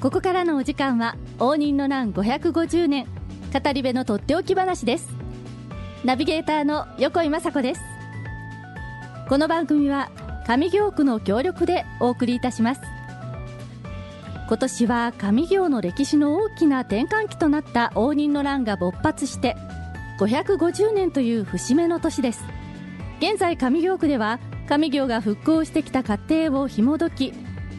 [0.00, 3.06] ここからのお時間は応仁の乱550年
[3.52, 5.08] 語り部のとっておき話です。
[6.04, 7.80] ナビゲーターの横井雅子です。
[9.28, 10.12] この番組は
[10.46, 12.80] 上京区の協力でお送りいたします。
[14.46, 19.56] 今年は上京の歴史の大きな転換期となった応仁の乱が勃発して
[20.20, 22.44] 550年という節目の年です。
[23.18, 24.38] 現在上京区では
[24.68, 27.32] 上京が復興してきた過程を紐解き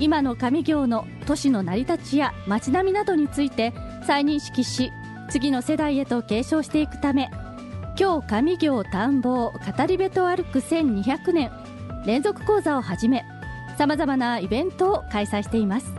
[0.00, 3.72] 今の上京の都市の成り立ちや街並みなどについて
[4.04, 4.92] 再認識し
[5.30, 7.30] 次の世代へと継承していくため
[7.96, 11.52] 今日上京探訪語り部と歩く1200年
[12.04, 13.24] 連続講座をはじめ
[13.78, 15.94] さまざまなイベントを開催しています。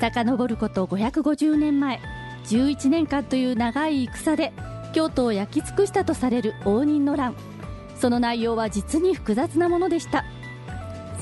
[0.00, 2.00] 遡ること550年前
[2.46, 4.54] 11年間という長い戦で
[4.94, 7.34] 京都を焼き尽くしたとされる応仁の乱。
[8.00, 10.24] その内容は実に複雑なものでした。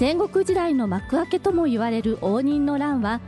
[0.01, 3.21] 戦国時代の幕開けとも言われる応仁の乱は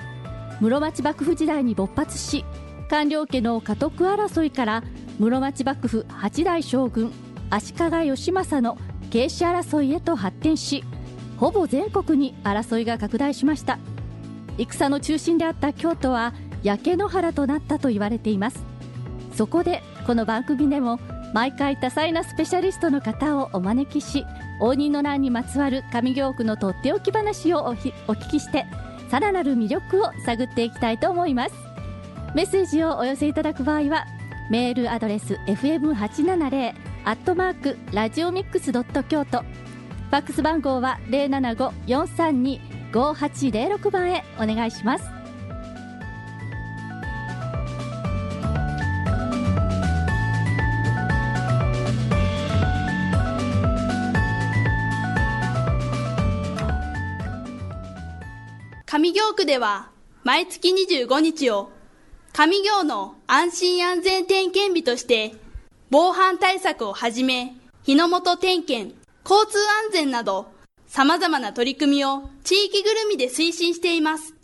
[0.58, 2.46] 室町幕府時代に勃発し
[2.88, 4.82] 官僚家の家督争いから
[5.18, 7.12] 室町幕府八代将軍
[7.50, 8.78] 足利義政の
[9.10, 10.82] 慶氏争いへと発展し
[11.36, 13.78] ほぼ全国に争いが拡大しました。
[14.56, 18.64] 戦の中心であった京都は焼け野原となったと言われています。
[19.34, 20.98] そこでこの番組でも
[21.34, 24.24] 毎回多彩なスペシャリストの方をお招きし
[24.62, 27.92] 応仁の乱にまつわる上京区のとっておき話をお聞
[28.30, 28.64] きして
[29.10, 31.54] さらなる魅力を探っていきたいと思います。
[32.34, 34.06] メッセージをお寄せいただく場合は
[34.50, 39.42] メールアドレス fm870 アットマークラジオミックスドット京都。
[39.42, 45.21] ファックス番号は075-432-5806番へお願いします。
[59.32, 59.90] 上京区では
[60.24, 61.70] 毎月25日を
[62.34, 65.34] 上京の安心安全点検日として
[65.90, 68.94] 防犯対策をはじめ日の元点検、
[69.24, 70.52] 交通安全など
[70.86, 74.34] 様々な取り組みを地域ぐるみで推進しています。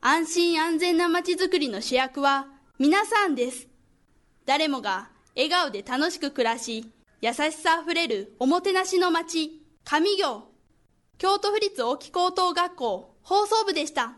[0.00, 2.46] 安心安全な街づくりの主役は
[2.78, 3.66] 皆さんです。
[4.46, 6.88] 誰もが笑顔で楽しく暮らし、
[7.20, 10.44] 優しさあふれるおもてなしの街、上京。
[11.18, 14.14] 京都府立沖高等学校放送部でした。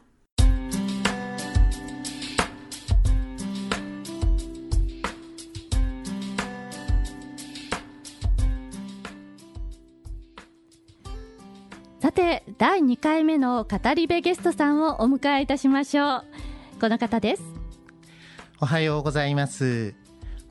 [12.10, 16.24] さて第2回目の語り部ゲストさんをお迎えいたしましょう。
[16.80, 17.42] この方です。
[18.60, 19.94] おはようございます。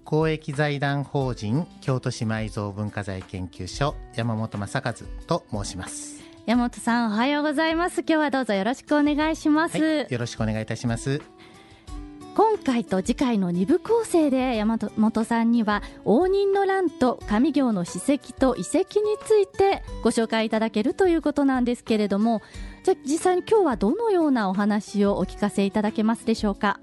[0.06, 4.94] 公益財団法人京都市埋蔵文化財研究所山本正和
[5.28, 6.24] と申します。
[6.46, 8.06] 山本さんおはようございます。
[8.08, 11.22] 今日はどうぞよろしくお願いします、はい、よろしくお願いいたします
[12.40, 22.42] 今回と次回の2部構成で山本さんには応仁の乱と上京の史跡と遺跡についてご紹介いただけるということなんですけれども
[22.86, 26.80] じゃ実際に今日はどのようなお話をお聞かせいただけますでしょうか？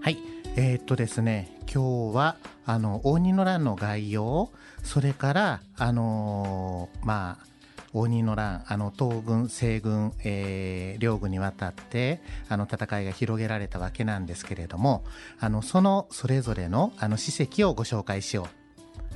[0.00, 0.16] はい。
[0.56, 4.50] えー、っとですね今日はあの応仁の乱の概要
[4.82, 7.55] それからあのー、まあ
[7.98, 15.04] 応仁の乱あの東軍西軍、えー、両軍にわたってあの戦いが広げられたわけなんですけれども
[15.40, 18.66] あのそのそれぞれのあの史跡をご紹介しよう。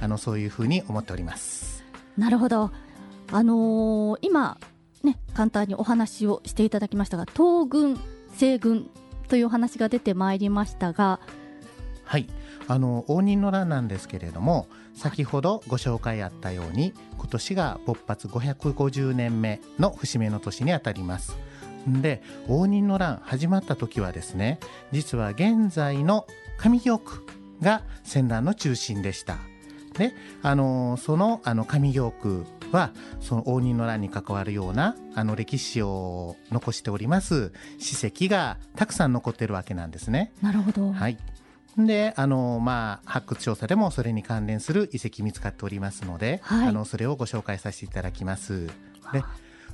[0.03, 1.85] あのそういうふうに思っております。
[2.17, 2.71] なるほど。
[3.33, 4.59] あのー、今
[5.03, 8.01] ね簡単にお話をしていただきましたが東軍
[8.33, 8.91] 西軍
[9.29, 11.21] というお話が出てまいりましたが
[12.11, 12.27] はい
[12.67, 21.39] あの応仁の乱なんですけれども先ほどご紹介あったように今年が勃発550年目の節目の年にあたります
[21.87, 24.59] で応仁の乱始まった時はですね
[24.91, 26.27] 実は現在の
[26.59, 27.25] 上京区
[27.63, 29.39] が戦乱の中心でした
[29.97, 30.13] で
[30.43, 32.91] あのそのあの上京区は
[33.21, 40.33] その応仁の乱に関わるようなあの歴史を残しております史跡がたくさん残っているわけなんですね。
[40.43, 40.93] なるほど。
[40.93, 41.17] はい。
[41.77, 48.67] であの、まあ、発掘調査でもそれに関連する遺跡見つかっておりますので、はい、あのそれをご紹介させていただきます。
[49.13, 49.23] で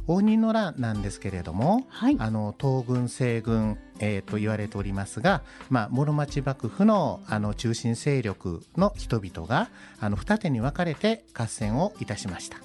[0.08, 9.68] 応仁の乱なんですけれども、はい、あの東軍西軍、えー、と言われておりますが、まあ、室町幕府のあの中心勢力の人々が
[10.00, 12.58] あの二手に分かれて合戦をいたしました。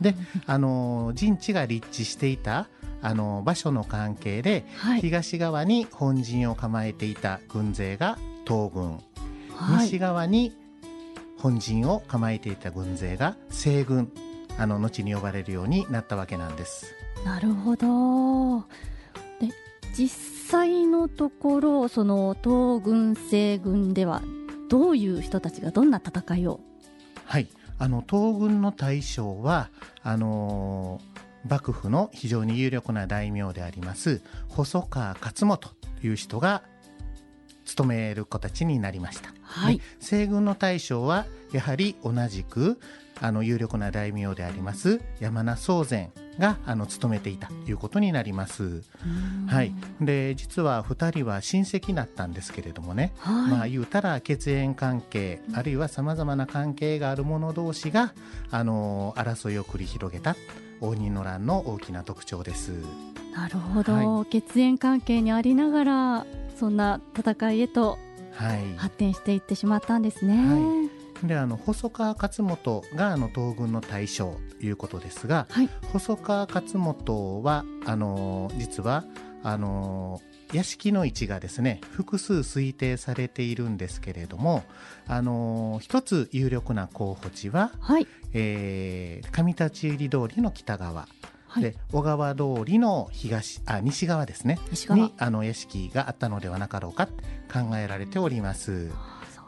[0.00, 0.14] で
[0.46, 2.68] あの陣地が立地していた
[3.00, 8.92] あの場所の関係で、はい、東側に本陣を構えていた軍勢が東軍、
[9.56, 10.52] はい、西側に
[11.38, 14.12] 本陣を構えていた軍勢が西軍
[14.58, 16.94] あの後に呼ばれるようになったわけなんです。
[17.24, 18.60] なるほど。
[19.40, 19.52] で
[19.96, 24.22] 実際のところその東軍西軍では
[24.68, 26.60] どういう人たちがどんな戦いを？
[27.24, 27.48] はい。
[27.78, 29.68] あの東軍の大将は
[30.02, 35.70] あのー、幕府の非常に有力な大名であります細川勝元
[36.00, 36.62] という人が
[37.64, 42.78] 務める形になりました、はい、西軍の大将はやはり同じく
[43.20, 48.82] あの有力な大名であります山名宗禅があの務めていたということになります。
[49.46, 58.14] はい、で実は2人は親戚だったんですけれどもね、はい、まあ言うたら血縁関係あるいはさまざまな関係がある者同士が
[58.50, 60.34] あの争いを繰り広げた
[60.84, 62.72] 応仁の乱の大きな特徴です。
[63.34, 66.26] なるほど、はい、血縁関係にありながら
[66.56, 67.98] そんな戦いへと
[68.76, 70.36] 発展していってしまったんですね。
[70.36, 70.90] は
[71.22, 71.26] い。
[71.26, 79.04] であの細川勝元があの東軍の大将ということですが、はい、細川勝元はあの実は
[79.44, 80.20] あの
[80.52, 84.64] 屋敷の位置がですね複数推定されているんですけれども
[85.06, 88.06] あの一つ有力な候補地は、はい。
[88.32, 91.06] えー、上立入通りの北側。
[91.46, 94.58] はい、で小川通りの東あ西側ですね。
[94.90, 98.88] にあの屋敷があったのではなかろうか考えられております。
[98.88, 98.94] そ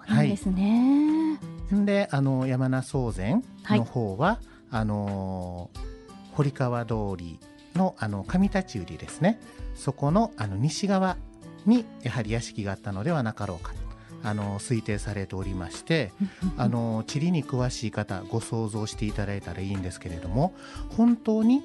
[0.08, 1.38] うなんですね、
[1.72, 5.70] はい、であの山名宗禅の方は、はい、あの
[6.34, 7.40] 堀川通り
[7.76, 9.40] のあの上立売ですね
[9.74, 11.16] そこのあの西側
[11.66, 13.72] にやはり屋敷があったのではなかろうか
[14.22, 16.12] あの推定されておりまして
[16.56, 20.54] あの地理に詳しい方ご想像していただいたらいいんですけれども
[20.96, 21.62] 本当に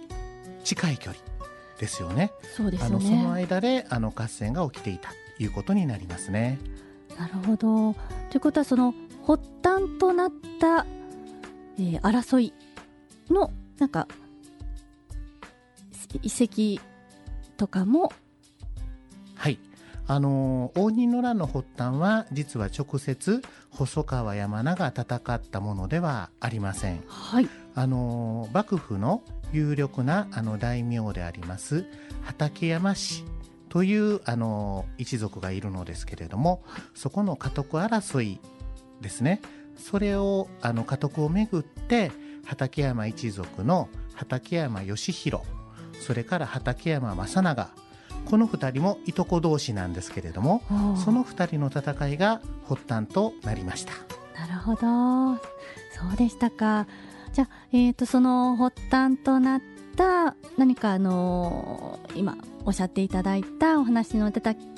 [0.64, 1.24] 近い距離
[1.80, 2.32] ですよね。
[2.56, 6.60] そねあのその間であの合戦が起きていたということになりますね。
[7.18, 7.96] なるほど。
[8.30, 8.94] ということはその
[9.26, 10.86] 発端となった、
[11.80, 12.54] えー、争い
[13.30, 14.08] のなんか
[16.20, 16.82] 遺跡
[17.58, 18.12] とかも。
[19.36, 19.60] はい。
[20.08, 27.02] あの応仁の乱の発端は実は直接細川山名が戦ったものではありません。
[27.08, 29.24] はい、あの幕府の
[29.54, 31.86] 有力なあの大名であります
[32.24, 33.24] 畠山氏
[33.70, 36.62] というあの一族がいるのですけれども
[36.94, 38.40] そこの家督争い
[39.00, 39.42] ですね。
[39.78, 42.12] それをあの家督をめぐって
[42.46, 45.44] 畠山一族の畠山義弘
[46.02, 47.70] それから畠山正長。
[48.26, 50.62] この2人もいとこ同士なんですけれども
[51.04, 53.94] その2人の戦いが発端となりました。
[54.40, 55.36] なるほど。
[55.92, 56.88] そうでしたか。
[57.34, 59.62] じゃあ、えーと、その発端となっ
[59.96, 64.32] た何かあのー、今おっしゃっていただいたお話の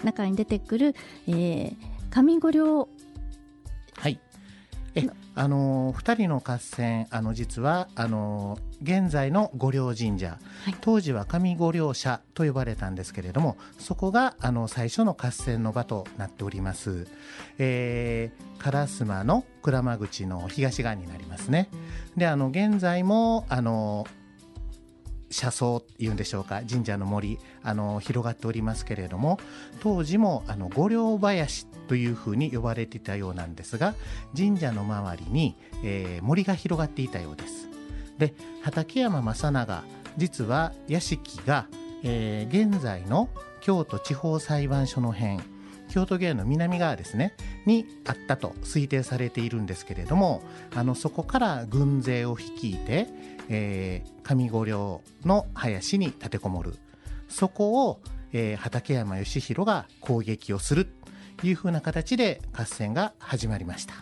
[0.04, 0.96] 中に出てくる、
[1.28, 1.76] えー、
[2.12, 2.90] 上五両はい
[4.96, 17.08] えあの2人の合戦あの実はあの現在の御陵神社、はい、当時は上御陵社と呼ばれたんですけれどもそこがあの最初の合戦の場となっております、
[17.58, 21.70] えー、烏丸の鞍馬口の東側になりますね。
[22.16, 24.06] であの現在もあの
[25.34, 26.62] 車窓っていうんでしょうか？
[26.70, 29.40] 神社の森あの広がっておりますけれども
[29.82, 33.96] 当時もあの御陵林というふうに呼ばれていたようなんですが
[34.38, 37.68] 神社の周りに、えー、森が広がっていたようです。
[38.18, 39.84] で畠山正長
[40.18, 41.66] 実は屋敷が、
[42.04, 45.40] えー、現在の京都地方裁判所の辺
[45.94, 47.36] 京都芸の南側ですね
[47.68, 50.42] にあったと推定されているんですけれども
[50.74, 53.08] あのそこから軍勢を率いて、
[53.48, 56.74] えー、上五稜の林に立てこもる
[57.30, 58.00] そこを、
[58.32, 60.88] えー、畠山義弘が攻撃をする
[61.38, 63.94] というふうな形で合戦が始まりました。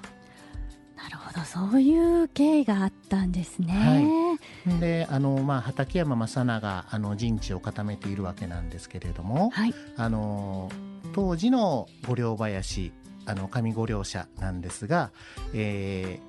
[0.96, 4.38] なるほどそういう経緯があったんですね。
[4.68, 10.70] はい、であの、まあ、畠山正長あの陣地を固めているわけなんですけれども、はい、あの
[11.14, 12.92] 当時の御陵林
[13.26, 15.12] あの上御陵社なんですが、
[15.54, 16.20] え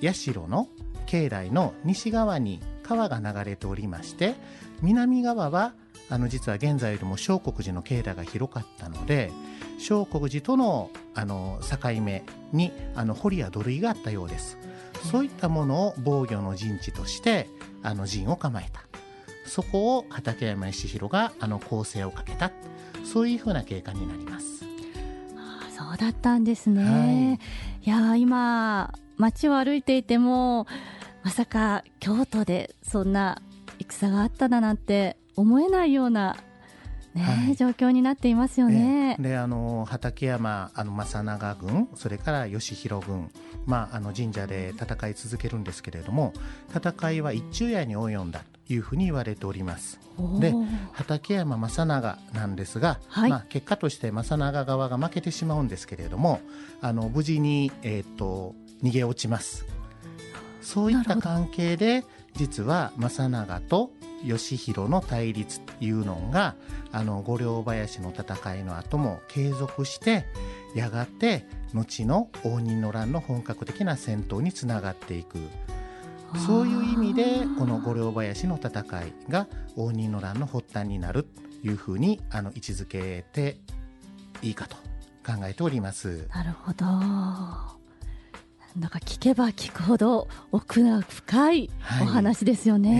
[0.00, 0.68] ー、社の
[1.06, 4.34] 境内の西側に川が流れておりまして
[4.82, 5.74] 南側は
[6.10, 9.30] あの実は現在よりも小国寺の境内が広かったので
[9.78, 14.58] 小国寺とのあの境目にあの堀や土塁があったようです。
[15.10, 17.48] そういったものを防御の陣地として
[17.82, 18.91] あの陣を構えた。
[19.44, 22.50] そこを畠山義弘があの攻勢をかけた。
[23.04, 24.64] そういうふうな経過になります。
[25.36, 27.38] あそうだったんですね。
[27.84, 30.66] はい、いや今街を歩いていても
[31.22, 33.42] まさか京都でそんな
[33.78, 36.36] 戦があっただなんて思えないような
[37.14, 39.16] ね、はい、状況になっていますよね。
[39.18, 43.30] であの畠山あの正長軍それから義弘軍、
[43.66, 46.32] まあ、あの神社で戦い続けるんですけれども
[46.74, 50.00] 戦いは一昼夜に及んだというふうに言われております。
[50.40, 50.54] で
[50.92, 56.40] 畠山正長なんですが、はい、まあ、結果として正長側が負けてしまうんですけれども
[56.82, 59.64] あの無事に、えーと、逃げ落ちます。
[60.60, 63.90] そういった関係で実は正長と
[64.24, 66.54] 義弘の対立というのが
[66.92, 70.24] あの五両林の戦いの後も継続して
[70.74, 75.38] やがて後の応仁の乱の本格的な戦闘につながっていく
[76.38, 79.46] そういう意味でこの五両林の戦いが
[79.76, 83.58] 応仁の乱の発端になるというふうにあの位置づけて
[84.40, 84.76] いいかと
[85.24, 86.26] 考えております。
[86.34, 87.76] なるほどな
[88.86, 91.70] んか聞けば聞くほど奥が深い
[92.00, 92.90] お話ですよね。
[92.90, 92.98] はい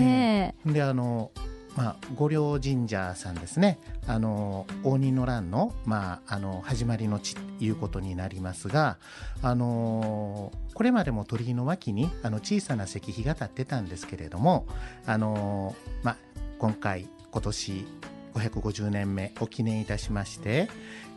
[0.67, 1.31] えー、であの
[1.75, 3.79] まあ、御陵神社さんですね。
[4.05, 8.97] あの応仁の乱の,、まあ、あの始まりの地ということになりますが
[9.41, 14.67] あのこれまでも鳥居の脇にあの小さな石碑が立ってたんですけれども
[15.05, 16.17] あの、まあ、
[16.59, 17.85] 今回今年
[18.33, 20.69] 550年目を記念いたしまして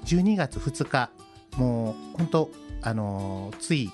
[0.05, 1.11] 12月2日
[1.57, 2.51] もう本当
[2.83, 3.91] あのつい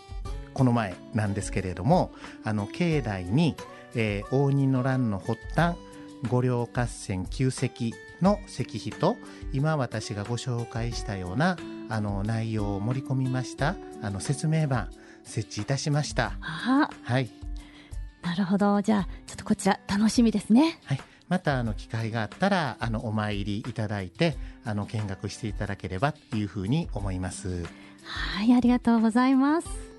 [0.52, 2.12] この前なんですけれども
[2.44, 3.56] あの境内に、
[3.94, 5.76] えー、応仁の乱の発端
[6.28, 9.16] 五稜合戦旧石の石碑と
[9.52, 11.56] 今私がご紹介したような
[11.88, 14.90] あの内容を盛り込みましたあの説明版
[15.24, 16.30] 設置いたしました。
[16.40, 17.30] ははい
[18.22, 20.78] なるほどじゃあちょっとこちら楽しみですね。
[20.84, 27.64] はいまたあの機会があったらあのお参りいただいてあの見学していただければというふうに思います。
[28.04, 29.91] はいありがとうございます。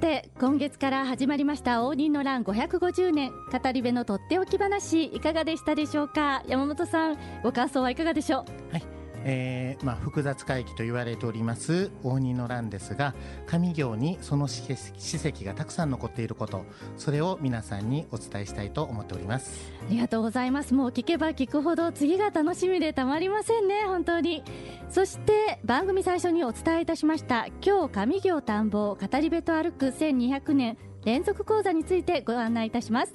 [0.00, 6.42] て今月から始まりました応仁の乱550年語り部のとっておき話いかがでしたでしょうか？
[6.48, 8.72] 山本さんご感想はいかがでしょう？
[8.72, 8.99] はい。
[9.24, 13.14] えーまあ、複雑回帰と言われております応仁の乱ですが
[13.46, 16.64] 上行にその史跡がたくさん残っていること
[16.96, 19.72] それを皆さんにお伝えしたいと思っております。
[19.86, 20.74] ありがとうございます。
[20.74, 24.42] もう聞けば聞くほど次が楽しみでたまりませんね本当に。
[24.88, 33.14] そして番組最初にお伝えいたしました今日上行探訪語り部と歩く1200年連続講座についてご案内いたします。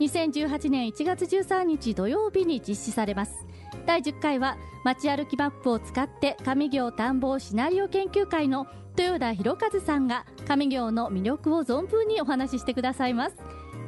[0.00, 3.49] 2018年1月13日土曜日に実施されます。
[3.86, 13.36] 第10回は街歩きマップを使って上行探訪シナリオ研究会の豊田博和さんが上行の魅力を存分にお話ししてくださいます。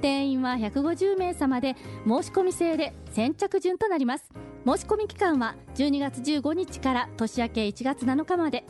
[0.01, 4.31] 定員は150名様で申し込み制で先着順となります。
[4.67, 8.65] 申し込み期間は12月15日から年明け1月7日まで。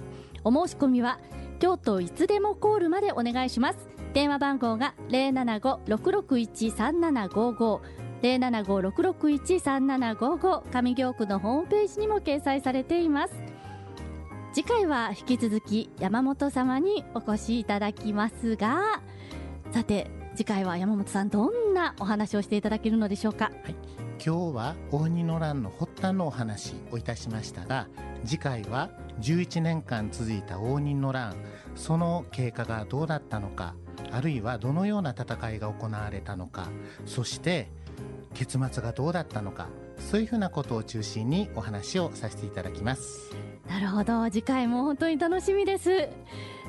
[0.44, 1.20] お申し込みは
[1.60, 3.78] 京都いつでもコールまでお願いします。
[4.12, 7.80] 電話番号が075-661-3755
[8.22, 13.34] 075-661-3755上京区のホームページにも掲載されています
[14.52, 19.00] 次回は引き続き山本様にお越しいただきますが
[19.72, 23.74] さて次回は山本さんどんなお話をしていただけるのでしょうか、はい、
[24.24, 27.88] 今日は応仁の乱の発端のお話をいたしましたが
[28.24, 31.34] 次回は11年間続いた応仁の乱
[31.74, 33.74] その経過がどうだったのか
[34.10, 36.68] あるいはどのような戦いが行われたのか
[37.06, 37.70] そして
[38.34, 39.68] 結末がどうだったのか
[39.98, 43.30] そういうふうなことを中心にお話をさせていただきます。
[43.68, 44.24] なるほど。
[44.30, 46.08] 次回も本当に楽しみです。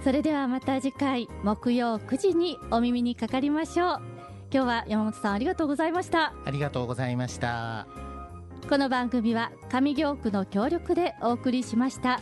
[0.04, 4.02] それではまた次回木曜9時にお耳にかかりましょう。
[4.54, 6.34] 今日は山本さんありがとうございました。
[6.46, 7.88] ありがとうございました。
[8.70, 12.22] この番組は上京区の協力でお送りしました。